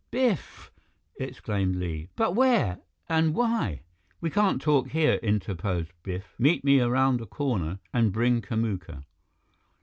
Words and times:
"Biff!" 0.09 0.71
exclaimed 1.19 1.75
Li. 1.75 2.07
"But 2.15 2.31
where 2.33 2.79
and 3.07 3.35
why" 3.35 3.81
"We 4.19 4.31
can't 4.31 4.59
talk 4.59 4.87
here," 4.87 5.19
interposed 5.21 5.93
Biff. 6.01 6.33
"Meet 6.39 6.63
me 6.63 6.79
around 6.81 7.17
the 7.19 7.27
corner 7.27 7.77
and 7.93 8.11
bring 8.11 8.41
Kamuka." 8.41 9.03